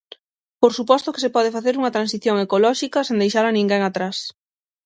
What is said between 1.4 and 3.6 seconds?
facer unha transición ecolóxica sen deixar a